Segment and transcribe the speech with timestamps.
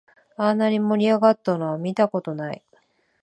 [0.35, 2.63] あんなに盛り上がったのは見たことない